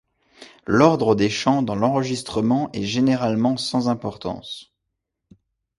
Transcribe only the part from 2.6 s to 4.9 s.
est généralement sans importance.